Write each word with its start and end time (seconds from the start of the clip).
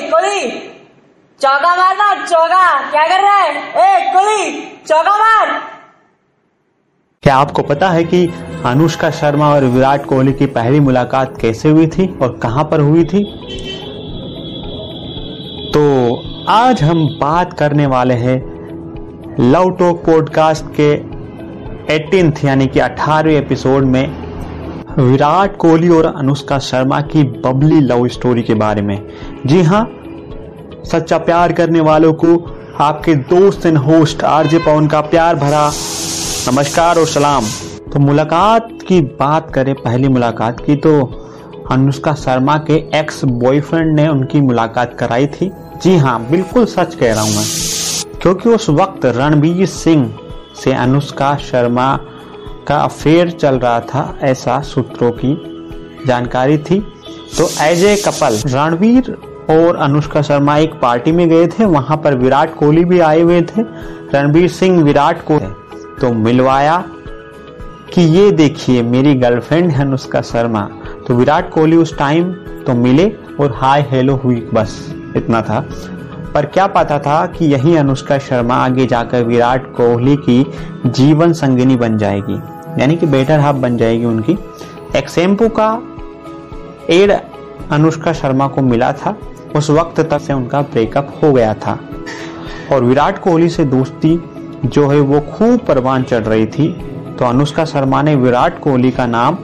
कोली, 0.00 0.50
चौका 1.40 1.76
मारना 1.76 2.26
चौका, 2.26 2.90
क्या 2.90 3.06
कर 3.06 3.22
रहा 3.22 3.36
है? 3.36 3.54
ए, 3.70 4.12
कोली, 4.12 4.60
चौका 4.88 5.18
मार। 5.18 5.60
क्या 7.22 7.36
आपको 7.36 7.62
पता 7.62 7.90
है 7.90 8.04
कि 8.04 8.28
अनुष्का 8.66 9.10
शर्मा 9.10 9.54
और 9.54 9.64
विराट 9.64 10.04
कोहली 10.04 10.32
की 10.32 10.46
पहली 10.46 10.80
मुलाकात 10.80 11.40
कैसे 11.40 11.68
हुई 11.68 11.86
थी 11.86 12.18
और 12.22 12.40
कहाँ 12.42 12.64
पर 12.64 12.80
हुई 12.80 13.04
थी? 13.04 13.24
तो 15.74 16.14
आज 16.48 16.82
हम 16.82 17.18
बात 17.20 17.52
करने 17.52 17.86
वाले 17.86 18.14
हैं 18.14 18.58
लव 19.40 19.70
टॉक 19.70 20.04
पॉडकास्ट 20.04 20.64
के 20.80 21.18
एटीन 21.94 22.34
यानी 22.44 22.66
कि 22.66 22.80
18वें 22.80 23.36
एपिसोड 23.36 23.84
में 23.84 24.27
विराट 24.98 25.56
कोहली 25.56 25.88
और 25.88 26.06
अनुष्का 26.06 26.58
शर्मा 26.58 27.00
की 27.00 27.22
बबली 27.22 27.80
लव 27.80 28.06
स्टोरी 28.08 28.42
के 28.42 28.54
बारे 28.54 28.82
में। 28.82 29.08
जी 29.46 29.62
हाँ 29.62 29.84
सच्चा 30.84 31.18
प्यार 31.18 31.52
करने 31.52 31.80
वालों 31.80 32.12
को 32.14 32.34
आपके 32.80 33.14
दोस्त 33.14 33.66
एंड 33.66 33.78
होस्ट 33.78 34.24
आरजे 34.24 34.58
पवन 34.58 34.86
का 34.86 35.00
प्यार 35.00 35.36
भरा 35.36 35.70
नमस्कार 36.48 36.98
और 36.98 37.06
सलाम। 37.06 37.44
तो 37.92 37.98
मुलाकात 37.98 38.68
की 38.88 39.00
बात 39.00 39.54
करें, 39.54 39.74
पहली 39.74 40.08
मुलाकात 40.08 40.60
की 40.60 40.76
तो 40.76 41.00
अनुष्का 41.70 42.14
शर्मा 42.14 42.56
के 42.56 42.82
एक्स 42.98 43.24
बॉयफ्रेंड 43.24 43.94
ने 43.96 44.08
उनकी 44.08 44.40
मुलाकात 44.40 44.96
कराई 44.98 45.26
थी। 45.26 45.50
जी 45.82 45.96
हाँ 45.96 46.20
बिल्कुल 46.30 46.64
सच 46.66 46.94
कह 46.94 47.12
रहा 47.14 47.22
हूँ 47.22 47.36
मैं। 47.36 47.46
क्योंकि 48.22 48.48
उस 48.48 48.70
वक्त 48.70 49.06
रणबीर 49.06 49.66
सिंह 49.66 50.12
से 50.64 50.72
अनुष्का 50.72 51.36
शर्मा 51.36 51.98
का 52.68 52.76
अफेयर 52.76 53.30
चल 53.30 53.58
रहा 53.58 53.80
था, 53.80 54.18
ऐसा 54.22 54.60
सूत्रों 54.62 55.10
की 55.14 55.34
जानकारी 56.06 56.58
थी। 56.60 56.80
तो 57.36 57.48
एज 57.62 57.84
ए 57.84 57.94
कपल, 57.98 58.40
रणवीर 58.48 59.16
और 59.50 59.76
अनुष्का 59.76 60.22
शर्मा 60.22 60.56
एक 60.58 60.74
पार्टी 60.80 61.12
में 61.12 61.28
गए 61.28 61.46
थे, 61.48 61.64
वहाँ 61.64 61.96
पर 61.96 62.14
विराट 62.14 62.54
कोहली 62.54 62.84
भी 62.84 63.00
आए 63.00 63.20
हुए 63.20 63.40
थे, 63.42 63.62
रणवीर 64.14 64.48
सिंह 64.50 64.82
विराट 64.82 65.22
को 65.22 65.38
तो 66.00 66.12
मिलवाया 66.14 66.82
कि 67.94 68.02
ये 68.02 68.30
देखिए, 68.32 68.82
मेरी 68.82 69.14
गर्लफ्रेंड 69.14 69.70
है 69.70 69.80
अनुष्का 69.80 70.20
शर्मा। 70.22 70.68
तो 71.06 71.14
विराट 71.14 71.50
कोहली 71.50 71.76
उस 71.76 71.96
टाइम 71.98 72.32
तो 72.66 72.74
मिले 72.74 73.06
और 73.40 73.54
हाय 73.56 73.86
हेलो 73.90 74.16
हुई, 74.16 74.48
बस 74.54 74.76
इतना 75.16 75.42
था। 75.42 75.64
पर 76.34 76.46
क्या 76.46 76.66
पता 76.66 76.98
था 76.98 77.24
कि 77.28 77.44
यही 77.44 77.76
अनुष्का 77.76 78.18
शर्मा 78.18 78.54
आगे 78.54 78.86
जाकर 78.86 79.22
विराट 79.24 79.72
कोहली 79.74 80.16
की 80.18 80.44
जीवन 80.86 81.32
संगिनी 81.32 81.76
बन 81.76 81.96
जाएगी। 81.98 82.38
यानी 82.78 82.96
कि 82.96 83.06
बेटर 83.06 83.40
हाफ़ 83.40 83.56
बन 83.56 83.76
जाएगी 83.76 84.04
उनकी। 84.04 84.38
एक 84.96 85.08
शैम्पू 85.08 85.48
का 85.48 85.82
एड 86.90 87.12
अनुष्का 87.70 88.12
शर्मा 88.12 88.48
को 88.48 88.62
मिला 88.62 88.92
था। 88.92 89.16
उस 89.56 89.70
वक्त 89.70 90.00
तक 90.00 90.20
से 90.20 90.32
उनका 90.32 90.60
ब्रेकअप 90.62 91.20
हो 91.22 91.32
गया 91.32 91.54
था। 91.54 91.80
और 92.72 92.84
विराट 92.84 93.18
कोहली 93.18 93.48
से 93.48 93.64
दोस्ती 93.64 94.30
जो 94.64 94.88
है 94.88 95.00
वो 95.00 95.20
खूब 95.20 95.58
परवान 95.60 96.02
चढ़ 96.02 96.24
रही 96.24 96.46
थी। 96.46 96.68
तो 97.18 97.24
अनुष्का 97.24 97.64
शर्मा 97.64 98.02
ने 98.02 98.14
विराट 98.14 98.60
कोहली 98.60 98.90
का 98.90 99.06
नाम 99.06 99.38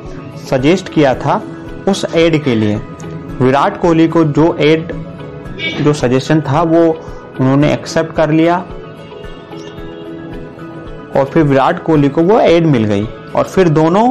सजेस्ट 0.51 0.89
किया 0.89 1.15
था 1.15 1.43
उस 1.89 2.07
एड 2.15 2.45
के 2.45 2.55
लिए। 2.55 2.77
विराट 3.41 3.81
कोहली 3.81 4.09
को 4.09 4.25
जो 4.25 4.55
एड 4.55 4.93
जो 5.81 5.93
सजेशन 5.93 6.41
था 6.41 6.63
वो 6.63 6.83
उन्होंने 7.41 7.73
एक्सेप्ट 7.73 8.15
कर 8.15 8.31
लिया। 8.31 8.65
और 11.17 11.25
फिर 11.25 11.43
विराट 11.43 11.83
कोहली 11.83 12.09
को 12.09 12.23
वो 12.23 12.41
एड 12.41 12.67
मिल 12.67 12.85
गई। 12.85 13.09
और 13.37 13.45
फिर 13.45 13.69
दोनों 13.69 14.11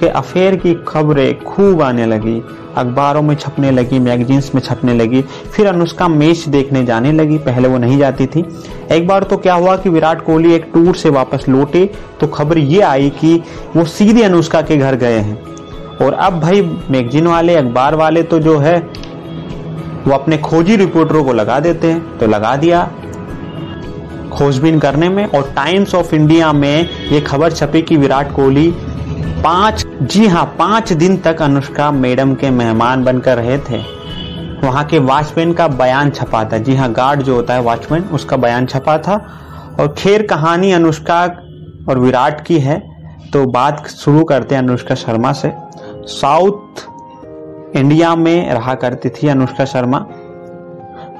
के 0.00 0.08
अफेयर 0.08 0.56
की 0.56 0.74
खबरें 0.88 1.40
खूब 1.40 1.82
आने 1.82 2.06
लगी। 2.06 2.42
अखबारों 2.76 3.22
में 3.22 3.34
छपने 3.34 3.70
लगी 3.70 3.98
मैगजीन्स 3.98 4.54
में 4.54 4.60
छपने 4.62 4.94
लगी। 4.94 5.22
फिर 5.52 5.66
अनुष्का 5.66 6.08
मैच 6.08 6.44
देखने 6.48 6.84
जाने 6.84 7.12
लगी। 7.12 7.38
पहले 7.38 7.68
वो 7.68 7.78
नहीं 7.78 7.98
जाती 7.98 8.26
थी। 8.26 8.44
एक 8.92 9.06
बार 9.06 9.22
तो 9.22 9.36
क्या 9.36 9.54
हुआ 9.54 9.76
कि 9.76 9.88
विराट 9.88 10.24
कोहली 10.24 10.52
एक 10.54 10.70
टूर 10.74 10.96
से 10.96 11.08
वापस 11.08 11.44
लौटे 11.48 11.90
तो 12.20 12.26
खबर 12.26 12.58
ये 12.58 12.80
आई 12.80 13.10
कि 13.10 13.42
वो 13.76 13.84
सीधे 13.84 14.22
अनुष्का 14.22 14.62
के 14.62 14.76
घर 14.76 14.94
गए 14.94 15.18
हैं। 15.18 15.42
और 15.96 16.12
अब 16.12 16.40
भाई 16.40 16.62
मैगजीन 16.90 17.26
वाले, 17.26 17.54
अखबार 17.56 17.94
वाले 17.94 18.22
तो 18.22 18.38
जो 18.38 18.58
है, 18.58 18.78
वो 20.06 20.14
अपने 20.14 20.38
खोजी 20.38 20.76
रिपोर्टरों 20.76 21.24
को 21.24 21.32
लगा 21.32 21.60
देते 21.60 21.86
हैं। 21.86 22.18
तो 22.18 22.26
लगा 22.26 22.56
दिया। 22.56 22.90
खोजबीन 24.34 24.78
करने 24.78 25.08
में 25.08 25.26
और 25.26 25.52
टाइम्स 25.56 25.94
ऑफ़ 25.94 26.14
इंडिया 26.14 26.52
में 26.52 26.88
ये 27.10 27.20
खबर 27.20 27.52
छपी 27.52 27.82
कि 27.82 27.96
विराट 27.96 28.32
कोहली 28.32 28.74
पाँच, 29.44 29.84
जी 30.02 30.26
हाँ 30.26 30.44
पाँच 30.58 30.92
दिन 30.92 31.16
तक 31.16 31.42
अनुष्का 31.42 31.90
मैडम 31.90 32.34
के 32.34 32.50
मेहमान 32.50 33.04
बनकर 33.04 33.36
रहे 33.36 33.58
थे। 33.58 33.78
वहाँ 34.66 34.84
के 34.84 34.98
वॉचमैन 34.98 35.52
का 35.52 35.68
बयान 35.68 36.10
छपा 36.10 36.44
था। 36.44 36.58
जी 36.58 36.76
हाँ 36.76 36.92
गार्ड 36.92 37.22
जो 37.22 37.34
होता 37.34 37.54
है 37.54 37.60
वॉचमैन, 37.60 38.02
उसका 38.02 38.36
बयान 38.36 38.66
छपा 38.66 38.98
था। 38.98 39.16
और 39.80 39.94
खेर 39.98 40.26
कहानी 40.26 40.72
अनुष्का 40.72 41.24
और 41.88 41.98
विराट 41.98 42.44
की 42.46 42.58
है। 42.58 42.78
तो 43.32 43.46
बात 43.46 43.86
शुरू 43.86 44.24
करते 44.24 44.54
हैं 44.54 44.62
अनुष्का 44.62 44.94
शर्मा 44.94 45.32
से। 45.32 45.52
साउथ 46.06 47.76
इंडिया 47.76 48.14
में 48.16 48.50
रहा 48.50 48.74
करती 48.74 49.08
थी 49.08 49.28
अनुष्का 49.28 49.64
शर्मा, 49.64 49.98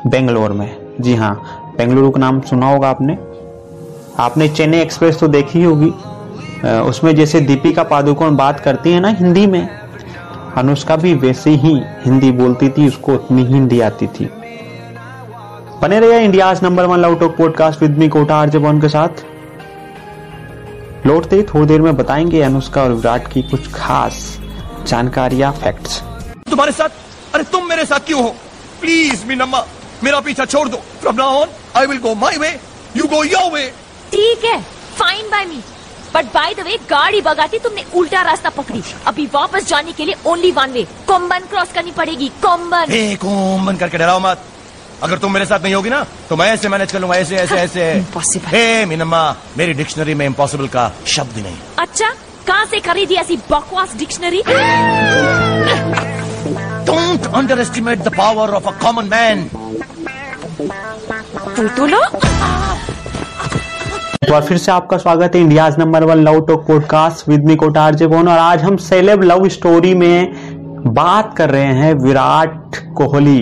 बेंगलोर 0.06 0.52
में। 0.52 0.76
जी 1.00 1.14
हाँ 1.14 1.60
बेंगलुरु 1.78 2.10
का 2.10 2.20
नाम 2.20 2.40
सुना 2.40 2.70
होगा 2.70 2.90
आपने। 2.90 3.16
आपने 4.18 4.48
चेन्नई 4.48 4.78
एक्सप्रेस 4.78 5.18
तो 5.20 5.28
देखी 5.28 5.62
होगी। 5.62 5.90
उसमें 6.80 7.14
जैसे 7.16 7.40
दीपिका 7.40 7.82
पादुकोण 7.84 8.36
बात 8.36 8.60
करती 8.60 8.92
है 8.92 9.00
ना 9.00 9.08
हिंदी 9.10 9.46
में, 9.46 9.68
अनुष्का 10.56 10.96
भी 10.96 11.14
वैसे 11.14 11.50
ही 11.52 11.74
हिंदी 12.04 12.30
बोलती 12.32 12.68
थी, 12.68 12.86
उसको 12.88 13.14
उतनी 13.14 13.44
हिंदी 13.44 13.80
आती 13.80 14.06
थी। 14.08 14.28
बने 15.82 15.98
रहिए 16.00 16.20
India 16.20 16.52
number 16.62 16.84
one 16.84 16.98
love 16.98 17.14
talk 17.20 17.36
podcast 17.36 17.82
with 17.82 17.98
me 17.98 18.08
Kota 18.08 18.36
आर्जबॉन 18.36 18.80
के 18.80 18.88
साथ। 18.88 19.24
लौटते 21.06 21.36
ही 21.36 21.42
थोड़ी 21.44 21.66
देर 21.66 21.82
में 21.82 21.96
बताएँगे 21.96 22.42
अनुष्का 22.42 22.82
और 22.82 22.92
विराट 22.92 23.26
की 23.32 23.42
कुछ 23.42 23.72
खास 23.72 24.38
जानकारियाँ 24.86 25.52
फैक्ट्स 25.54 26.02
तुम्हारे 26.50 26.72
साथ, 26.72 26.88
अरे 27.34 27.44
तुम 27.44 27.68
मेरे 27.68 27.84
साथ 27.84 28.06
क्यों 28.06 28.22
हो? 28.22 28.28
प्लीज़ 28.80 29.26
मीनम्मा, 29.26 29.64
मेरा 30.04 30.20
पीछा 30.20 30.44
छोड़ 30.46 30.68
दो। 30.68 30.76
From 31.00 31.16
now 31.16 31.40
on 31.40 31.48
I 31.76 31.86
will 31.86 31.98
go 31.98 32.14
my 32.14 32.36
way 32.38 32.50
you 32.96 33.04
go 33.08 33.22
your 33.24 33.50
way 33.52 33.66
ठीक 34.12 34.44
है 34.44 34.60
fine 34.98 35.30
by 35.30 35.44
me 35.44 35.60
but 36.14 36.24
by 36.34 36.54
the 36.54 36.60
way 36.66 36.76
गाड़ी 36.90 37.20
बगाती 37.20 37.58
तुमने 37.58 37.84
उल्टा 37.96 38.22
रास्ता 38.22 38.50
पकड़ी। 38.56 38.82
अभी 39.06 39.24
वापस 39.34 39.66
जाने 39.68 39.92
के 39.92 40.04
लिए 40.04 40.16
ओनली 40.26 40.50
वन 40.58 40.70
वे 40.72 40.82
कोम्बन 41.06 41.46
क्रॉस 41.50 41.72
करनी 41.74 41.90
पड़ेगी 41.92 42.28
कोम्बन 42.42 43.16
कोम्बन 43.22 43.76
करके 43.76 43.98
डराओ 43.98 44.20
मत। 44.20 44.44
अगर 45.02 45.18
तुम 45.18 45.32
मेरे 45.32 45.46
साथ 45.46 45.60
नहीं 45.62 45.74
होगी 45.74 45.90
ना 45.90 46.02
तो 46.28 46.36
मैं 46.36 46.46
ऐसे 46.52 46.68
मैनेज 46.68 46.92
कर 46.92 47.00
लूँगा 47.00 47.16
ऐसे 47.16 47.36
ऐसे 47.36 47.56
ऐसे। 47.56 47.82
Impossible. 47.94 48.54
हे 48.54 48.84
मीनम्मा 48.86 49.22
मेरी 49.58 49.72
डिक्शनरी 49.74 50.14
में 50.14 50.24
इम्पॉसिबल 50.26 50.68
का 50.76 50.84
शब्द 51.14 51.38
नहीं। 51.38 51.56
अच्छा 51.78 52.08
कहाँ 52.46 52.66
से 52.66 52.80
खरीदी 52.86 53.14
ऐसी 53.16 53.36
बकवास 53.50 53.94
dictionary 53.98 54.42
don't 56.86 57.26
underestimate 57.60 57.98
the 57.98 58.14
power 58.16 58.54
of 58.54 58.68
a 58.68 58.78
common 58.82 59.04
man 59.10 59.38
तू 61.44 61.50
तो 61.50 61.86
एक 64.14 64.30
बार 64.30 64.42
फिर 64.42 64.58
से 64.58 64.72
आपका 64.72 64.96
स्वागत 64.96 65.34
है 65.34 65.40
India 65.40 65.68
number 65.78 66.04
one 66.04 66.16
love 66.16 66.40
talk 66.40 66.66
podcast 66.66 67.28
with 67.28 67.44
me 67.44 67.56
Kota 67.56 67.82
RJ 67.82 68.04
और 68.04 68.28
आज 68.28 68.62
हम 68.62 68.76
सेलेब 68.76 69.22
लव 69.22 69.48
स्टोरी 69.48 69.94
में 69.94 70.34
बात 70.86 71.36
कर 71.36 71.50
रहे 71.50 71.72
हैं 71.72 71.94
विराट 71.94 72.76
कोहली 72.94 73.40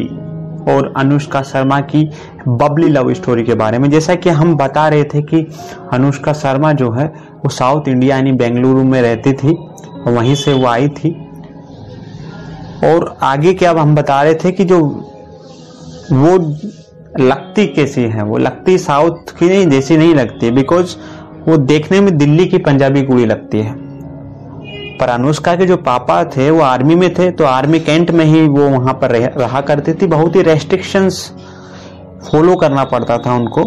और 0.72 0.92
अनुष्का 0.96 1.42
शर्मा 1.42 1.80
की 1.80 2.10
बबली 2.48 2.88
लव 2.88 3.12
स्टोरी 3.14 3.42
के 3.42 3.54
बारे 3.54 3.78
में। 3.78 3.90
जैसा 3.90 4.14
कि 4.14 4.30
हम 4.30 4.56
बता 4.56 4.88
रहे 4.88 5.04
थे 5.04 5.22
कि 5.22 5.46
अनुष्का 5.92 6.32
शर्मा 6.32 6.72
जो 6.72 6.90
है, 6.90 7.06
वो 7.44 7.48
साउथ 7.48 7.88
इंडिया 7.88 8.16
यानी 8.16 8.32
बेंगलुरु 8.32 8.84
में 8.84 9.02
रहती 9.02 9.32
थी, 9.32 9.56
वहीं 10.08 10.34
से 10.34 10.52
वो 10.52 10.66
आई 10.66 10.88
थी। 10.88 11.10
और 12.84 13.16
आगे 13.22 13.54
क्या 13.54 13.70
हम 13.70 13.94
बता 13.94 14.22
रहे 14.22 14.34
थे 14.34 14.52
कि 14.52 14.64
जो 14.64 14.80
वो 16.12 16.38
लगती 17.20 17.66
कैसी 17.66 18.02
है 18.02 18.22
वो? 18.22 18.38
लगती 18.38 18.76
साउथ 18.78 19.30
की 19.38 19.48
नहीं 19.48 19.66
जैसी 19.66 19.96
नहीं 19.96 20.14
लगती 20.14 20.50
बिकॉज़ 20.50 20.96
वो 21.48 21.56
देखने 21.56 22.00
में 22.00 22.16
दिल्ली 22.18 22.46
की 22.46 22.58
पंजाबी 22.58 23.02
कुड़ी 23.02 23.24
लगती 23.24 23.58
है। 23.58 23.74
पर 24.98 25.08
अनुष्का 25.08 25.54
के 25.56 25.66
जो 25.66 25.76
पापा 25.78 26.22
थे 26.26 26.50
वो 26.50 26.60
आर्मी 26.62 26.94
में 26.94 27.12
थे 27.14 27.30
तो 27.30 27.44
आर्मी 27.44 27.80
कैंट 27.80 28.10
में 28.10 28.24
ही 28.24 28.46
वो 28.48 28.68
वहाँ 28.68 28.94
पर 28.94 29.10
रह, 29.10 29.60
करती 29.60 29.92
थी। 29.92 30.06
बहुत 30.06 30.36
ही 30.36 30.42
रेस्ट्रिक्शंस 30.42 31.30
फॉलो 32.30 32.54
करना 32.56 32.84
पड़ता 32.84 33.16
था 33.18 33.34
उनको 33.34 33.62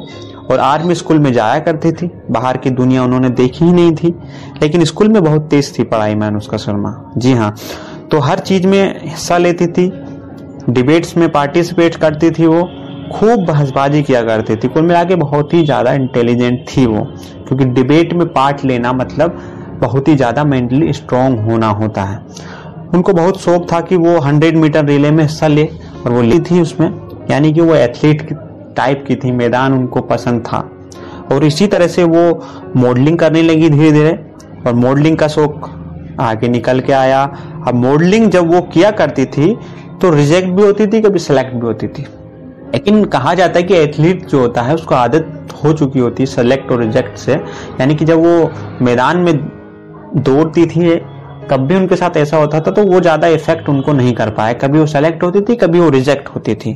और 0.51 0.59
आर्मी 0.59 0.95
स्कूल 0.95 1.19
में 1.19 1.31
जाया 1.33 1.59
करती 1.59 1.91
थी। 1.91 2.09
बाहर 2.31 2.57
की 2.57 2.69
दुनिया 2.69 3.03
उन्होंने 3.03 3.29
देखी 3.31 3.65
ही 3.65 3.71
नहीं 3.71 3.95
थी 3.95 4.13
लेकिन 4.61 4.83
स्कूल 4.83 5.07
में 5.07 5.23
बहुत 5.23 5.47
तेज 5.49 5.77
थी 5.79 5.83
पढ़ाई 5.83 6.15
में 6.15 6.25
अनुष्का 6.27 6.57
शर्मा। 6.57 6.93
जी 7.17 7.33
हाँ 7.33 7.55
तो 8.11 8.19
हर 8.19 8.39
चीज़ 8.39 8.67
में 8.67 9.01
हिस्सा 9.03 9.37
लेती 9.37 9.67
थी 9.67 9.91
डिबेट्स 10.69 11.15
में 11.17 11.29
पार्टिसिपेट 11.31 11.95
करती 11.95 12.31
थी 12.31 12.45
वो 12.45 12.67
खूब 13.09 13.45
बहसबाजी 13.45 14.01
किया 14.03 14.21
करती 14.23 14.55
थी। 14.55 14.67
कुल 14.67 14.83
मिला 14.83 15.03
के 15.03 15.15
बहुत 15.15 15.53
ही 15.53 15.63
ज़्यादा 15.65 15.93
इंटेलिजेंट 15.93 16.65
थी 16.67 16.85
वो, 16.85 17.01
क्योंकि 17.47 17.65
डिबेट 17.65 18.13
में 18.13 18.27
पार्ट 18.29 18.63
लेना 18.65 18.93
मतलब 18.93 19.39
बहुत 19.81 20.07
ही 20.07 20.15
ज़्यादा 20.15 20.43
मेंटली 20.43 20.93
स्ट्रांग 20.93 21.39
होना 21.41 21.67
होता 21.71 22.03
है। 22.03 22.19
उनको 22.93 23.13
बहुत 23.13 23.39
शौक 23.41 23.71
था 23.71 23.79
कि 23.81 23.95
वो 23.97 24.19
100 24.21 24.55
मीटर 24.55 24.85
रिले 24.85 25.11
में 25.11 25.23
हिस्सा 25.23 25.47
ले, 25.47 25.65
और 26.05 26.11
वो 26.11 26.21
ली 26.21 26.39
थी 26.41 26.61
उसमें। 26.61 26.87
यानी 27.31 27.51
कि 27.53 27.61
वो 27.61 27.75
एथलीट 27.75 28.27
टाइप 28.77 29.03
की 29.07 29.15
थी, 29.15 29.31
मैदान 29.33 29.73
उनको 29.73 30.01
पसंद 30.03 30.41
था। 30.41 30.69
और 31.31 31.43
इसी 31.45 31.67
तरह 31.67 31.87
से 31.87 32.03
वो 32.05 32.43
मॉडलिंग 32.77 33.17
करने 33.19 33.41
लगी 33.41 33.69
धीरे 33.69 33.91
धीरे 33.91 34.19
और 34.67 34.73
मॉडलिंग 34.75 35.17
का 35.17 35.27
शौक 35.27 35.69
आगे 36.21 36.47
निकल 36.47 36.79
के 36.79 36.93
आया। 36.93 37.23
अब 37.67 37.75
मॉडलिंग 37.75 38.29
जब 38.31 38.53
वो 38.53 38.61
किया 38.63 38.91
करती 38.93 39.25
थी 39.27 39.55
तो 40.01 40.09
रिजेक्ट 40.11 40.49
भी 40.49 40.63
होती 40.63 40.87
थी, 40.87 41.01
कभी 41.01 41.19
सेलेक्ट 41.19 41.53
भी 41.53 41.65
होती 41.67 41.87
थी। 41.87 42.05
लेकिन 42.65 43.03
कहा 43.05 43.33
जाता 43.33 43.59
है 43.59 43.63
कि 43.63 43.73
एथलीट 43.75 44.25
जो 44.27 44.39
होता 44.39 44.61
है 44.61 44.75
उसको 44.75 44.95
आदत 44.95 45.53
हो 45.63 45.73
चुकी 45.73 45.99
होती 45.99 46.23
है 46.23 46.27
सेलेक्ट 46.27 46.71
और 46.71 46.81
रिजेक्ट 46.81 47.17
से। 47.17 47.33
यानी 47.33 47.95
कि 47.95 48.05
जब 48.05 48.23
वो 48.23 48.49
मैदान 48.81 49.17
में 49.17 49.37
दौड़ती 50.17 50.65
थी 50.65 50.95
तब 51.49 51.65
भी 51.67 51.75
उनके 51.75 51.95
साथ 51.95 52.17
ऐसा 52.17 52.37
होता 52.37 52.59
था 52.59 52.71
तो 52.71 52.83
वो 52.83 52.99
ज़्यादा 52.99 53.27
इफ़ेक्ट 53.27 53.69
उनको 53.69 53.93
नहीं 53.93 54.13
कर 54.15 54.29
पाए। 54.29 54.53
कभी 54.53 54.79
वो 54.79 54.85
सेलेक्ट 54.87 55.23
होती 55.23 55.41
थी 55.41 55.55
कभी 55.55 55.79
वो 55.79 55.89
रिजेक्ट 55.89 56.29
होती 56.29 56.55
थी। 56.55 56.73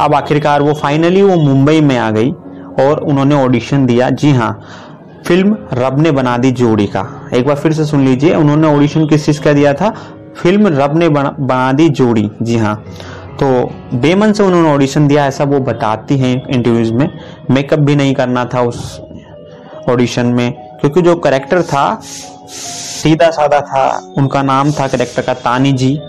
अब 0.00 0.14
आखिरकार 0.14 0.62
वो 0.62 0.74
फाइनली 0.74 1.22
वो 1.22 1.36
मुंबई 1.36 1.80
में 1.80 1.96
आ 1.98 2.10
गई 2.10 2.30
और 2.80 3.00
उन्होंने 3.02 3.34
ऑडिशन 3.34 3.86
दिया। 3.86 4.10
जी 4.12 4.30
हाँ 4.32 4.52
फ़िल्म 5.26 5.56
रब 5.72 6.00
ने 6.00 6.10
बना 6.10 6.36
दी 6.38 6.50
जोड़ी 6.52 6.86
का। 6.86 7.04
एक 7.34 7.46
बार 7.46 7.56
फिर 7.56 7.72
से 7.72 7.84
सुन 7.84 8.04
लीजिए 8.04 8.34
उन्होंने 8.34 8.68
ऑडिशन 8.68 9.06
किस 9.06 9.26
चीज़ 9.26 9.40
का 9.42 9.52
दिया 9.52 9.72
था? 9.74 9.90
फ़िल्म 10.36 10.66
रब 10.70 10.96
ने 10.98 11.08
बना, 11.08 11.30
बना 11.30 11.72
दी 11.72 11.88
जोड़ी। 11.90 12.30
जी 12.42 12.56
हाँ। 12.56 12.82
तो 13.34 13.70
बेमन 13.94 14.32
से 14.32 14.42
उन्होंने 14.42 14.70
ऑडिशन 14.70 15.08
दिया, 15.08 15.26
ऐसा 15.26 15.44
वो 15.44 15.58
बताती 15.60 16.18
हैं 16.18 16.48
इंटरव्यूज़ 16.48 16.92
में। 16.92 17.18
मेकअप 17.50 17.78
भी 17.78 17.96
नहीं 17.96 18.14
करना 18.14 18.44
था 18.44 18.60
उस 18.60 19.00
ऑडिशन 19.90 20.26
में, 20.26 20.52
क्योंकि 20.52 21.02
जो 21.02 21.16
करेक्टर 21.16 21.62
था 21.62 22.00
सीधा 22.48 23.30
साधा 23.30 23.60
था, 23.60 24.14
उनका 24.18 24.42
नाम 24.42 24.72
था 24.72 24.88
करेक्टर 24.88 25.22
का 25.22 25.34
तानी 25.34 25.72
जी। 25.72 26.00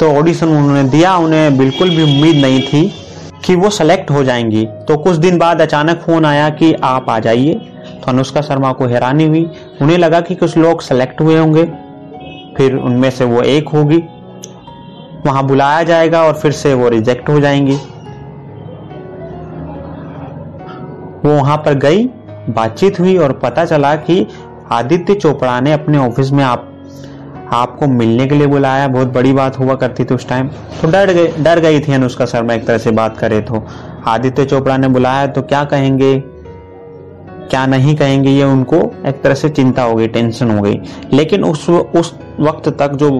तो 0.00 0.16
ऑडिशन 0.18 0.48
उन्होंने 0.48 0.84
दिया, 0.84 1.16
उन्हें 1.16 1.58
बिल्कुल 1.58 1.90
भी 1.90 2.02
उम्मीद 2.02 2.36
नहीं 2.36 2.62
थी 2.62 2.94
कि 3.44 3.54
वो 3.54 3.70
सेलेक्ट 3.70 4.10
हो 4.10 4.24
जाएँगी। 4.24 4.66
तो 4.66 4.96
कुछ 4.96 5.16
दिन 5.16 5.38
बाद 5.38 5.62
अचानक 5.62 5.96
फ़ोन 5.96 6.24
आया 6.24 6.48
कि 6.48 6.74
आप 6.74 7.10
आ 7.10 7.18
जाइए। 7.18 7.54
तो 8.04 8.04
अनुष्का 8.08 8.40
शर्मा 8.40 8.72
को 8.72 8.86
हैरानी 8.86 9.26
हुई। 9.26 9.50
उन्हें 9.82 9.98
लगा 9.98 10.20
कि 10.20 10.34
कुछ 10.34 10.56
लोग 10.56 10.80
सेलेक्ट 10.80 11.20
हुए 11.20 11.38
होंगे। 11.38 11.64
फिर 12.56 12.74
उनमें 12.76 13.10
से 13.10 13.24
वो 13.24 13.42
एक 13.42 13.68
होगी। 13.68 14.02
वहाँ 15.26 15.46
बुलाया 15.46 15.82
जाएगा 15.82 16.22
और 16.22 16.32
फिर 16.32 16.52
से 16.52 16.74
वो 16.74 16.88
रिजेक्ट 16.88 17.28
हो 17.28 17.40
जाएँगी। 17.40 17.76
वो 21.24 21.34
वहाँ 21.34 21.56
पर 21.56 21.74
गई, 21.74 22.04
बातचीत 22.48 23.00
हुई 23.00 23.16
और 23.16 23.32
पता 23.32 23.64
चला 23.64 23.94
कि 23.96 24.26
आदित्य 24.72 25.14
चोपड़ा 25.14 25.60
ने 25.60 25.72
अपने 25.72 25.98
ऑफ़िस 25.98 26.30
में 26.32 26.44
आप, 26.44 26.64
आपको 27.52 27.86
मिलने 27.86 28.26
के 28.26 28.34
लिए 28.34 28.46
बुलाया। 28.46 28.88
बहुत 28.88 29.08
बड़ी 29.08 29.32
बात 29.32 29.58
हुआ 29.58 29.74
करती 29.74 30.04
थी 30.04 30.14
उस 30.14 30.28
टाइम 30.28 30.48
तो 30.82 30.90
डर 30.90 31.12
गई 31.12 31.28
डर 31.38 31.60
गई 31.60 31.80
थी 31.80 31.92
अनुष्का 31.92 32.26
शर्मा 32.26 32.54
एक 32.54 32.66
तरह 32.66 32.78
से 32.78 32.90
बात 32.90 33.16
करे 33.18 33.40
तो। 33.40 33.64
आदित्य 34.06 34.44
चोपड़ा 34.44 34.76
ने 34.76 34.88
बुलाया 34.88 35.26
तो 35.26 35.42
क्या 35.42 35.64
कहेंगे? 35.64 36.18
क्या 37.50 37.66
नहीं 37.66 37.94
कहेंगे? 37.96 38.30
ये 38.30 38.44
उनको 38.44 38.76
एक 39.06 39.22
तरह 39.22 39.34
से 39.34 39.48
चिंता 39.48 39.82
हो 39.82 39.94
गई 39.94 40.08
टेंशन 40.08 40.50
हो 40.50 40.62
गई। 40.62 40.80
लेकिन 41.12 41.44
उस 41.44 41.68
उस 41.70 42.14
वक्त 42.40 42.68
तक 42.68 42.92
जो 42.94 43.10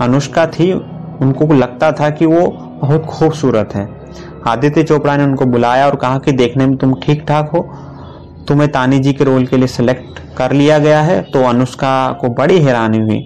अनुष्का 0.00 0.46
थी 0.46 0.72
उनको 1.20 1.46
लगता 1.46 1.92
था 1.92 2.10
कि 2.10 2.26
वो 2.26 2.46
बहुत 2.82 3.06
खूबसूरत 3.06 3.74
है। 3.74 3.88
आदित्य 4.46 4.82
चोपड़ा 4.82 5.16
ने 5.16 5.24
उनको 5.24 5.46
बुलाया 5.46 5.86
और 5.86 5.96
कहा 5.96 6.18
कि 6.18 6.32
देखने 6.32 6.66
में 6.66 6.76
तुम 6.76 6.94
ठीक 6.94 7.24
ठाक 7.28 7.50
हो। 7.50 7.60
तुम्हें 8.48 8.70
तानी 8.72 8.98
जी 8.98 9.12
के 9.12 9.24
रोल 9.24 9.46
के 9.46 9.56
लिए 9.56 9.66
सिलेक्ट 9.66 10.18
कर 10.36 10.52
लिया 10.52 10.78
गया 10.78 11.00
है 11.02 11.20
तो 11.22 11.42
अनुष्का 11.42 12.12
को 12.12 12.28
बड़ी 12.28 12.58
हैरानी 12.62 12.98
हुई। 12.98 13.18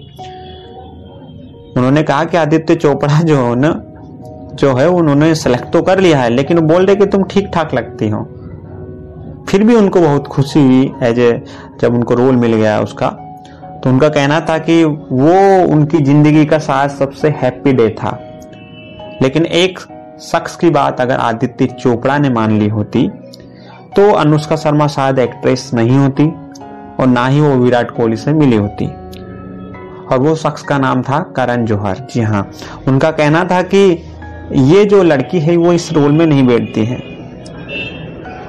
उन्होंने 1.77 2.03
कहा 2.03 2.23
कि 2.23 2.37
आदित्य 2.37 2.75
चोपड़ा 2.75 3.21
जो 3.21 3.37
है 3.37 3.55
ना, 3.55 3.71
जो 4.53 4.73
है, 4.75 4.87
उन्होंने 4.89 5.33
सेलेक्ट 5.35 5.71
तो 5.73 5.81
कर 5.81 5.99
लिया 5.99 6.19
है, 6.19 6.29
लेकिन 6.29 6.59
वो 6.59 6.67
बोल 6.67 6.85
रहे 6.85 6.95
कि 6.95 7.05
तुम 7.05 7.23
ठीक 7.23 7.49
ठाक 7.53 7.73
लगती 7.73 8.09
हो। 8.09 8.23
फिर 9.49 9.63
भी 9.63 9.75
उनको 9.75 10.01
बहुत 10.01 10.27
खुशी 10.27 10.59
हुई 10.59 10.91
एज 11.03 11.19
ए 11.19 11.43
जब 11.81 11.93
उनको 11.93 12.13
रोल 12.13 12.35
मिल 12.35 12.53
गया 12.53 12.79
उसका। 12.79 13.07
तो 13.85 13.89
उनका 13.89 14.07
कहना 14.09 14.39
था 14.41 14.57
कि 14.59 14.83
वो 14.83 15.33
उनकी 15.73 15.97
ज़िंदगी 15.97 16.45
का 16.45 16.57
शायद 16.59 16.91
सबसे 16.91 17.29
हैप्पी 17.41 17.73
डे 17.73 17.89
था। 17.89 18.17
लेकिन 19.21 19.45
एक 19.45 19.79
शख्स 20.21 20.55
की 20.55 20.69
बात 20.69 21.01
अगर 21.01 21.17
आदित्य 21.17 21.65
चोपड़ा 21.67 22.17
ने 22.17 22.29
मान 22.29 22.57
ली 22.59 22.67
होती 22.69 23.07
तो 23.95 24.09
अनुष्का 24.13 24.55
शर्मा 24.55 24.87
शायद 24.87 25.19
एक्ट्रेस 25.19 25.69
नहीं 25.73 25.97
होती 25.97 26.27
और 26.99 27.07
ना 27.07 27.27
ही 27.27 27.41
वो 27.41 27.55
विराट 27.55 27.91
कोहली 27.91 28.15
से 28.15 28.33
मिली 28.33 28.55
होती। 28.55 28.85
और 30.05 30.19
वो 30.19 30.35
शख्स 30.35 30.61
का 30.63 30.77
नाम 30.77 31.01
था 31.01 31.19
करण 31.35 31.65
जौहर। 31.65 32.05
जी 32.11 32.21
हाँ 32.21 32.49
उनका 32.87 33.11
कहना 33.13 33.43
था 33.43 33.61
कि 33.63 33.87
ये 34.53 34.85
जो 34.85 35.03
लड़की 35.03 35.39
है, 35.39 35.57
वो 35.57 35.73
इस 35.73 35.91
रोल 35.93 36.11
में 36.11 36.25
नहीं 36.25 36.47
बैठती 36.47 36.85
है। 36.85 36.97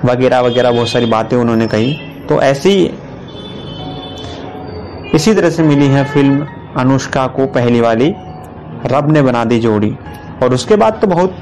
वगैरह 0.04 0.40
वगैरह 0.40 0.70
बहुत 0.70 0.88
सारी 0.88 1.06
बातें 1.06 1.36
उन्होंने 1.36 1.66
कही। 1.68 1.96
तो 2.28 2.40
ऐसी 2.42 2.90
इसी 5.16 5.34
तरह 5.34 5.50
से 5.50 5.62
मिली 5.62 5.86
है 5.86 6.04
फ़िल्म 6.04 6.46
अनुष्का 6.78 7.26
को 7.26 7.46
पहली 7.46 7.80
वाली, 7.80 8.14
रब 8.86 9.10
ने 9.10 9.22
बना 9.22 9.44
दी 9.44 9.58
जोड़ी। 9.58 9.90
और 10.42 10.54
उसके 10.54 10.76
बाद 10.76 10.98
तो 11.00 11.06
बहुत 11.06 11.36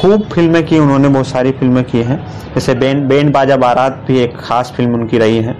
खूब 0.00 0.22
फ़िल्में 0.24 0.64
की 0.66 0.78
उन्होंने, 0.78 1.08
बहुत 1.08 1.26
सारी 1.26 1.50
फ़िल्में 1.50 1.82
की 1.84 2.02
हैं। 2.02 2.18
जैसे 2.54 2.74
बैंड 2.74 3.08
बैंड 3.08 3.32
बाजा 3.32 3.56
बारात 3.56 4.04
भी 4.06 4.18
एक 4.18 4.36
खास 4.40 4.72
फ़िल्म 4.76 4.94
उनकी 4.94 5.18
रही 5.18 5.42
है। 5.42 5.56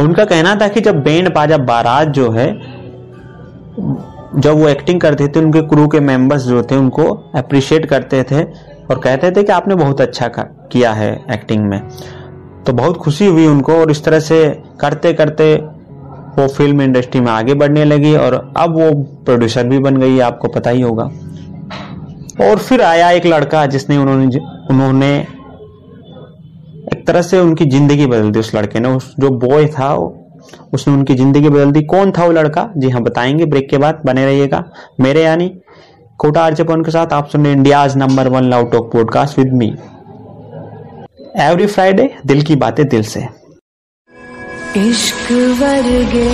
उनका 0.00 0.24
कहना 0.24 0.54
था 0.54 0.68
कि 0.68 0.80
जब 0.80 1.02
बैंड 1.02 1.32
बाजा 1.34 1.58
बारात 1.64 2.08
जो 2.08 2.30
है, 2.30 2.46
जब 4.36 4.52
वो 4.52 4.68
एक्टिंग 4.68 5.00
करते 5.00 5.28
थे, 5.28 5.40
उनके 5.40 5.60
क्रू 5.60 5.86
के 5.88 6.00
मेंबर्स 6.00 6.42
जो 6.42 6.62
थे, 6.62 6.76
उनको 6.76 7.04
अप्रिशिएट 7.34 7.86
करते 7.86 8.22
थे 8.22 8.42
और 8.90 8.98
कहते 8.98 9.30
थे 9.30 9.42
कि 9.42 9.52
आपने 9.52 9.74
बहुत 9.74 10.00
अच्छा 10.00 10.28
किया 10.36 10.92
है 10.92 11.12
एक्टिंग 11.30 11.64
में। 11.64 11.80
तो 12.66 12.72
बहुत 12.72 12.96
खुशी 12.96 13.26
हुई 13.26 13.46
उनको 13.46 13.72
और 13.72 13.90
इस 13.90 14.04
तरह 14.04 14.20
से 14.20 14.44
करते 14.80 15.12
करते 15.12 15.54
वो 16.38 16.46
फ़िल्म 16.48 16.82
इंडस्ट्री 16.82 17.20
में 17.20 17.30
आगे 17.32 17.54
बढ़ने 17.54 17.84
लगी 17.84 18.14
और 18.16 18.34
अब 18.56 18.78
वो 18.78 18.90
प्रोड्यूसर 19.24 19.66
भी 19.66 19.78
बन 19.78 19.96
गई 19.96 20.18
आपको 20.20 20.48
पता 20.48 20.70
ही 20.70 20.80
होगा। 20.80 21.04
और 22.40 22.58
फिर 22.58 22.82
आया 22.82 23.10
एक 23.10 23.26
लड़का 23.26 23.64
जिसने 23.66 23.96
उन्होंने 23.96 24.38
उन्होंने 24.70 25.14
एक 26.92 27.06
तरह 27.06 27.22
से 27.22 27.38
उनकी 27.40 27.64
ज़िंदगी 27.66 28.06
बदल 28.06 28.30
दी 28.30 28.38
उस 28.38 28.54
लड़के 28.54 28.80
ने। 28.80 28.88
उस 28.88 29.14
जो 29.20 29.30
बॉय 29.38 29.66
था, 29.68 29.94
उसने 30.74 30.94
उनकी 30.94 31.14
ज़िंदगी 31.14 31.48
बदल 31.48 31.70
दी। 31.72 31.82
कौन 31.84 32.12
था 32.12 32.24
वो 32.24 32.32
लड़का? 32.32 32.68
जी 32.76 32.90
हाँ 32.90 33.02
बताएँगे 33.02 33.44
ब्रेक 33.44 33.68
के 33.70 33.78
बाद, 33.78 34.02
बने 34.06 34.24
रहिएगा। 34.26 34.64
मेरे 35.00 35.22
यानी 35.22 35.48
कोटा 36.20 36.42
आर्चपन 36.42 36.82
के 36.82 36.90
साथ 36.90 37.12
आप 37.12 37.28
सुन 37.28 37.46
India's 37.46 37.96
number 37.96 38.28
one 38.28 38.44
love 38.44 38.64
talk 38.70 38.92
podcast 38.92 39.38
with 39.38 39.52
me 39.52 39.74
every 41.40 41.66
Friday 41.66 42.10
दिल 42.26 42.42
की 42.42 42.56
बातें 42.56 42.86
दिल 42.88 43.02
से। 43.04 43.26
इश्क 44.85 45.31
वर्गे 45.61 46.25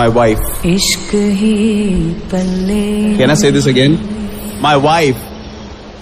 My 0.00 0.08
wife. 0.16 0.44
इश्क 0.66 1.10
ही 1.38 1.54
पल्ले 2.32 3.18
Can 3.18 3.30
I 3.30 3.34
say 3.34 3.50
this 3.50 3.66
again? 3.66 3.96
My 4.62 4.76
wife. 4.76 5.26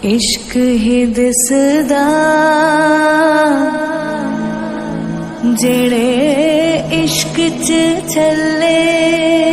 इश्क 0.05 0.53
ही 0.83 0.99
दिसदा 1.15 2.05
जेड़े 5.62 6.11
इश्क 7.03 7.41
च 7.65 7.79
चले 8.12 8.77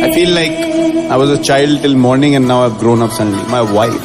I 0.08 0.12
feel 0.14 0.30
like 0.38 1.10
I 1.10 1.16
was 1.16 1.30
a 1.30 1.42
child 1.42 1.82
till 1.82 1.96
morning 1.96 2.36
and 2.36 2.46
now 2.46 2.62
I've 2.66 2.78
grown 2.78 3.02
up 3.02 3.10
suddenly. 3.12 3.44
My 3.50 3.62
wife. 3.62 4.04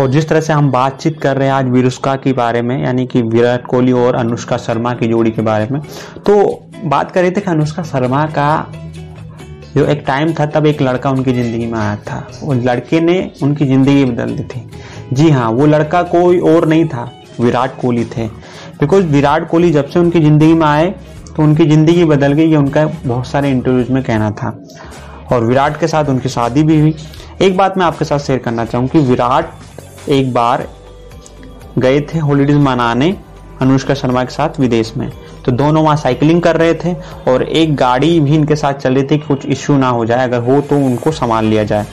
और 0.00 0.10
जिस 0.10 0.28
तरह 0.28 0.40
से 0.40 0.52
हम 0.52 0.70
बातचीत 0.70 1.20
कर 1.20 1.36
रहे 1.36 1.48
हैं 1.48 1.54
आज 1.54 1.66
विरुष्का 1.68 2.14
के 2.16 2.32
बारे 2.32 2.60
में, 2.62 2.82
यानी 2.84 3.04
कि 3.06 3.22
विराट 3.22 3.66
कोहली 3.66 3.92
और 3.94 4.14
अनुष्का 4.16 4.56
शर्मा 4.58 4.92
की 4.94 5.06
जोड़ी 5.08 5.30
के 5.30 5.42
बारे 5.42 5.66
में 5.70 5.80
तो 6.26 6.36
बात 6.84 7.10
कर 7.10 7.20
रहे 7.20 7.30
थे 7.30 7.40
कि 7.40 7.50
अनुष्का 7.50 7.82
शर्मा 7.84 8.24
का 8.28 8.66
जो 9.74 9.84
एक 9.86 10.02
टाइम 10.06 10.32
था, 10.34 10.46
तब 10.46 10.66
एक 10.66 10.80
लड़का 10.82 11.10
उनकी 11.10 11.32
ज़िंदगी 11.32 11.66
में 11.66 11.78
आया 11.78 11.96
था। 11.98 12.26
वो 12.42 12.52
लड़के 12.54 13.00
ने 13.00 13.30
उनकी 13.42 13.66
ज़िंदगी 13.66 14.04
बदल 14.04 14.34
दी 14.36 14.44
थी। 14.44 14.68
जी 15.12 15.28
हाँ 15.30 15.50
वो 15.50 15.66
लड़का 15.66 16.02
कोई 16.04 16.38
और 16.40 16.66
नहीं 16.68 16.84
था, 16.86 17.10
विराट 17.40 17.76
कोहली 17.80 18.04
थे। 18.06 18.26
बिकॉज़ 18.80 19.06
विराट 19.06 19.48
कोहली 19.48 19.70
जब 19.70 19.88
से 19.88 19.98
उनकी 19.98 20.20
ज़िंदगी 20.20 20.52
में 20.54 20.66
आए 20.66 20.90
तो 21.36 21.42
उनकी 21.42 21.66
ज़िंदगी 21.66 22.04
बदल 22.06 22.32
गई, 22.32 22.46
ये 22.46 22.56
उनका 22.56 22.86
बहुत 23.04 23.26
सारे 23.26 23.50
इंटरव्यूज़ 23.50 23.92
में 23.92 24.02
कहना 24.02 24.30
था। 24.32 24.58
और 25.32 25.44
विराट 25.44 25.80
के 25.80 25.88
साथ 25.88 26.04
उनकी 26.04 26.28
शादी 26.28 26.62
भी 26.62 26.80
हुई। 26.80 26.94
एक 27.42 27.56
बात 27.56 27.78
मैं 27.78 27.84
आपके 27.86 28.04
साथ 28.04 28.18
शेयर 28.18 28.38
करना 28.38 28.64
चाहूँ 28.64 28.88
कि 28.88 28.98
विराट 29.00 29.50
एक 30.08 30.32
बार 30.32 30.66
गए 31.78 32.00
थे 32.04 32.18
हॉलीडेज 32.18 32.56
मनाने 32.56 33.14
अनुष्का 33.60 33.94
शर्मा 33.94 34.22
के 34.24 34.30
साथ 34.30 34.60
विदेश 34.60 34.92
में। 34.96 35.10
तो 35.44 35.52
दोनों 35.52 35.82
वहाँ 35.84 35.96
साइकिलिंग 35.96 36.40
कर 36.42 36.56
रहे 36.56 36.74
थे 36.74 36.94
और 37.28 37.42
एक 37.42 37.74
गाड़ी 37.76 38.18
भी 38.20 38.34
इनके 38.34 38.56
साथ 38.56 38.74
चल 38.74 38.94
रही 38.94 39.02
थी 39.02 39.18
कि 39.18 39.26
कुछ 39.26 39.46
इश्यू 39.46 39.76
ना 39.76 39.88
हो 39.88 40.04
जाए, 40.06 40.24
अगर 40.24 40.42
हो 40.42 40.60
तो 40.60 40.76
उनको 40.76 41.12
संभाल 41.12 41.44
लिया 41.44 41.64
जाए। 41.64 41.86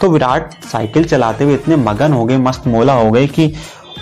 तो 0.00 0.08
विराट 0.10 0.54
साइकिल 0.64 1.04
चलाते 1.04 1.44
हुए 1.44 1.54
इतने 1.54 1.76
मगन 1.76 2.12
हो 2.12 2.24
गए, 2.24 2.36
मस्त 2.38 2.66
मोला 2.66 2.92
हो 2.92 3.10
गए 3.10 3.26
कि 3.26 3.46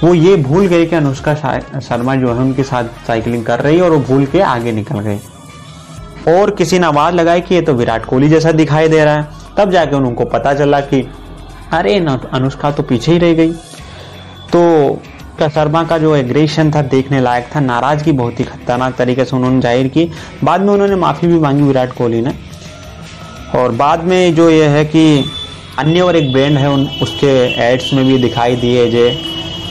वो 0.04 0.14
ये 0.14 0.36
भूल 0.36 0.66
गए 0.66 0.86
कि 0.86 0.96
अनुष्का 0.96 1.34
शर्मा 1.34 2.14
जो 2.16 2.32
है 2.34 2.40
उनके 2.40 2.62
साथ 2.62 2.84
साइकिलिंग 3.06 3.44
कर 3.44 3.60
रही 3.60 3.76
है 3.76 3.82
और 3.82 3.90
वो 3.90 3.98
भूल 3.98 4.26
के 4.26 4.40
आगे 4.40 4.72
निकल 4.72 5.00
गए। 5.00 5.18
और 6.28 6.50
किसी 6.50 6.78
ने 6.78 6.86
आवाज़ 6.86 7.14
लगाई 7.14 7.40
कि 7.40 7.54
ये 7.54 7.60
तो 7.62 7.72
विराट 7.74 8.04
कोहली 8.04 8.28
जैसा 8.28 8.52
दिखाई 8.52 8.88
दे 8.88 9.04
रहा 9.04 9.14
है। 9.14 9.28
तब 9.56 9.70
जाके 9.70 9.96
उनको 9.96 10.24
पता 10.24 10.54
चला 10.54 10.80
कि 10.82 11.08
अरे 11.72 11.98
न 12.00 12.18
अनुष्का 12.34 12.70
तो 12.70 12.82
पीछे 12.82 13.12
ही 13.12 13.18
रह 13.18 13.32
गई। 13.34 13.52
तो 14.52 15.00
शर्मा 15.44 15.82
का 15.84 15.96
जो 15.98 16.14
एग्रेशन 16.16 16.70
था 16.70 16.80
देखने 16.88 17.20
लायक 17.20 17.48
था 17.54 17.60
नाराज़गी 17.60 18.12
बहुत 18.12 18.40
ही 18.40 18.44
खतरनाक 18.44 18.94
तरीके 18.96 19.24
से 19.24 19.36
उन्होंने 19.36 19.60
ज़ाहिर 19.60 19.88
की। 19.88 20.08
बाद 20.44 20.60
में 20.60 20.72
उन्होंने 20.72 20.96
माफ़ी 20.96 21.28
भी 21.28 21.38
मांगी 21.38 21.62
विराट 21.62 21.92
कोहली 21.92 22.20
ने। 22.20 22.34
और 23.54 23.72
बाद 23.74 24.04
में 24.04 24.34
जो 24.34 24.48
ये 24.50 24.66
है 24.68 24.84
कि 24.84 25.24
अन्य 25.78 26.00
और 26.00 26.16
एक 26.16 26.32
ब्रांड 26.32 26.58
है 26.58 26.70
उन, 26.70 26.86
उसके 27.02 27.32
एड्स 27.62 27.92
में 27.94 28.04
भी 28.06 28.18
दिखाई 28.18 28.56
दिए 28.56 28.90
जे 28.90 29.08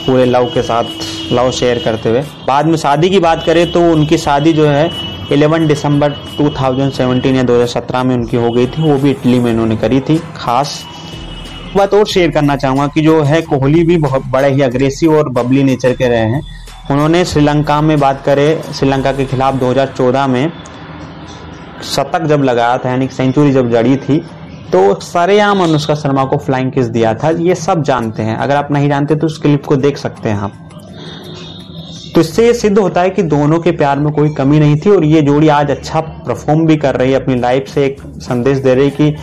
पूरे 0.06 0.26
लव 0.26 0.46
के 0.54 0.62
साथ, 0.64 0.84
लव 1.32 1.52
शेयर 1.52 1.82
करते 1.86 2.10
हुए। 2.10 2.22
बाद 2.48 2.66
में 2.66 2.78
शादी 2.78 3.10
की 3.10 3.20
बात 3.20 3.44
करें 3.46 3.72
तो 3.72 3.82
उनकी 3.92 4.18
शादी 4.18 4.54
जो 4.54 4.68
है 4.68 4.90
11 5.30 5.68
दिसंबर 5.68 6.12
2017 6.38 7.36
या 7.36 7.44
2017 7.44 8.04
में 8.04 8.16
उनकी 8.16 8.38
हो 8.38 8.52
गई 8.52 8.68
थी। 8.68 8.82
वो 8.82 8.98
भी 8.98 9.12
इटली 9.12 9.40
में 9.40 9.52
इन्होंने 9.52 9.78
करी 9.78 10.00
थी, 10.00 10.18
खास 10.36 10.84
बात 11.76 11.94
और 11.94 12.06
शेयर 12.06 12.32
करना 12.32 12.56
चाहूँगा 12.56 12.88
कि 12.88 13.02
जो 13.02 13.22
है 13.24 13.42
कोहली 13.42 13.84
भी 13.84 13.98
बहुत 14.00 14.26
बड़े 14.28 14.50
ही 14.50 14.62
अग्रेसिव 14.62 15.16
और 15.18 15.30
बबली 15.30 15.64
नेचर 15.64 15.94
के 15.94 16.08
रहे 16.08 16.26
हैं। 16.26 16.42
उन्होंने 16.92 17.24
श्रीलंका 17.26 17.80
में 17.82 18.00
बात 18.00 18.22
करें, 18.26 18.62
श्रीलंका 18.74 19.12
के 19.12 19.26
खिलाफ 19.26 19.56
2014 19.56 20.28
में 20.28 20.52
शतक 21.86 22.24
जब 22.24 22.44
लगाया 22.44 22.78
था, 22.78 22.90
यानी 22.90 23.08
सेंचुरी 23.08 23.52
जब 23.52 23.72
जड़ी 23.72 23.96
थी 23.98 24.20
तो 24.72 25.00
सरेआम 25.02 25.64
अनुष्का 25.64 25.96
शर्मा 25.96 26.24
को 26.26 26.38
फ्लाइंग 26.38 26.72
किस 26.72 26.88
दिया 26.88 27.14
था। 27.14 27.30
ये 27.40 27.56
सब 27.58 27.82
जानते 27.84 28.24
हैं। 28.24 28.36
अगर 28.38 28.56
आप 28.56 28.72
नहीं 28.72 28.90
जानते 28.90 29.16
तो 29.16 29.28
उस 29.28 29.38
क्लिप 29.38 29.66
को 29.66 29.76
देख 29.78 29.98
सकते 29.98 30.30
हैं 30.30 30.38
आप। 30.38 30.54
तो 32.16 32.22
इससे 32.22 32.46
ये 32.46 32.54
सिद्ध 32.54 32.78
होता 32.80 33.02
है 33.02 33.10
कि 33.10 33.24
दोनों 33.24 33.60
के 33.60 33.72
प्यार 33.72 34.00
में 34.00 34.12
कोई 34.14 34.30
कमी 34.30 34.60
नहीं 34.60 34.76
थी 34.76 34.90
और 34.90 35.06
ये 35.06 35.22
जोड़ी 35.22 35.48
आज 35.50 35.72
अच्छा 35.72 36.02
परफॉर्म 36.02 36.66
भी 36.66 36.78
कर 36.78 36.96
रही 36.96 37.12
है। 37.12 37.20
अपनी 37.22 37.36
लाइफ 37.36 37.68
से 37.68 37.86
एक 37.86 38.02
संदेश 38.22 38.58
दे 38.58 38.76
रही 38.76 38.90
कि 38.92 39.16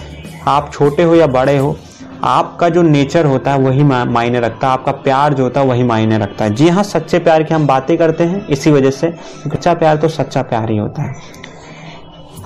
आप 0.49 0.71
छोटे 0.73 1.02
हो 1.02 1.14
या 1.14 1.26
बड़े 1.28 1.57
हो 1.59 1.76
आपका 2.25 2.69
जो 2.69 2.83
नेचर 2.83 3.27
होता 3.27 3.53
है 3.53 3.59
वही 3.59 3.83
मायने 3.83 4.41
रखता 4.41 4.67
है, 4.67 4.73
आपका 4.73 4.93
प्यार 4.93 5.35
जो 5.35 5.43
होता 5.43 5.61
है 5.61 5.67
वही 5.67 5.83
मायने 5.83 6.19
रखता 6.19 6.45
है। 6.45 6.55
जी 6.55 6.69
हाँ 6.69 6.83
सच्चे 6.85 7.19
प्यार 7.19 7.43
की 7.43 7.55
हम 7.55 7.67
बातें 7.67 7.97
करते 7.99 8.25
हैं, 8.25 8.47
इसी 8.49 8.71
वजह 8.71 8.91
से 8.91 9.11
सच्चा 9.45 9.75
प्यार 9.75 9.97
तो 9.97 10.09
सच्चा 10.09 10.43
प्यार 10.43 10.71
ही 10.71 10.77
होता 10.77 11.03
है। 11.03 11.15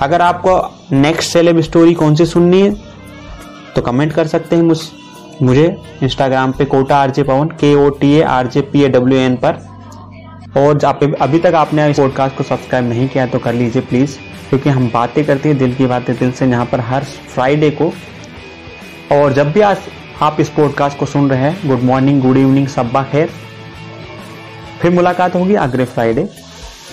अगर 0.01 0.23
आपको 0.23 0.61
नेक्स्ट 0.93 1.33
सेलेब 1.33 1.61
स्टोरी 1.61 1.95
कौन 1.95 2.15
सी 2.15 2.27
सुननी 2.27 2.61
है 2.61 2.75
तो 3.75 3.83
कमेंट 3.83 4.13
कर 4.13 4.27
सकते 4.27 4.57
हैं 4.57 4.63
मुझ 4.63 4.79
मुझे 5.43 5.75
इंस्टाग्राम 6.03 6.53
पे 6.53 6.65
Kota 6.65 6.97
RJ 6.97 7.23
Pawan 7.23 7.49
K 7.61 7.75
O 7.77 7.89
T 7.91 8.13
A 8.13 8.23
R 8.23 8.47
J 8.47 8.61
P 8.63 8.83
A 8.83 8.89
W 8.89 9.19
A 9.19 9.37
पर। 9.37 9.59
और 10.57 10.85
आप 10.85 11.01
अभी 11.21 11.39
तक 11.39 11.55
आपने 11.55 11.89
इस 11.91 11.97
पॉडकास्ट 11.97 12.37
को 12.37 12.45
सब्सक्राइब 12.45 12.89
नहीं 12.89 13.09
किया 13.09 13.27
तो 13.27 13.39
कर 13.39 13.55
लीजिए 13.55 13.83
प्लीज़ 13.83 14.17
क्योंकि 14.49 14.71
हम 14.71 14.91
बातें 14.95 15.25
करते 15.25 15.49
हैं 15.49 15.59
दिल 15.59 15.75
की 15.75 15.87
बातें 15.87 16.15
दिल 16.17 16.33
से, 16.33 16.47
यहाँ 16.47 16.67
पर 16.67 16.81
हर 16.81 17.05
फ्राइडे 17.35 17.71
को 17.71 17.93
और 19.13 19.33
जब 19.33 19.51
भी 19.53 19.61
आज 19.61 19.79
आप 20.23 20.37
इस 20.41 20.49
पॉडकास्ट 20.49 20.99
को 20.99 21.07
सुन 21.07 21.29
रहे 21.31 21.39
हैं 21.41 21.69
गुड 21.69 21.83
मॉर्निंग 21.83 22.21
गुड 22.23 22.37
इवनिंग 22.37 22.69
सब्बा 22.69 23.03
खैर। 23.03 23.31
फिर 24.81 24.91
मुलाकात 24.91 25.35
होगी 25.35 25.55
अगले 25.55 25.85
फ्राइडे 25.85 26.29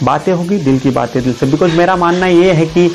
बातें 0.03 0.33
होगी, 0.33 0.57
दिल 0.57 0.79
की 0.79 0.89
बातें 0.89 1.21
दिल 1.23 1.33
से। 1.33 1.45
बिकॉज़ 1.45 1.77
मेरा 1.77 1.95
मानना 1.95 2.27
ये 2.27 2.53
है 2.53 2.65
कि 2.65 2.87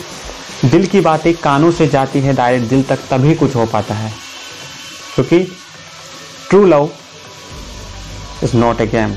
दिल 0.64 0.86
की 0.86 1.00
बातें 1.00 1.32
कानों 1.34 1.70
से 1.72 1.86
जाती 1.88 2.20
है 2.20 2.34
डायरेक्ट 2.34 2.68
दिल 2.70 2.82
तक 2.82 2.98
तभी 3.10 3.34
कुछ 3.34 3.54
हो 3.56 3.66
पाता 3.66 3.94
है। 3.94 4.12
क्योंकि 5.14 5.38
true 6.50 6.64
love 6.66 6.88
is 8.44 8.56
not 8.56 8.80
a 8.80 8.86
game 8.86 9.14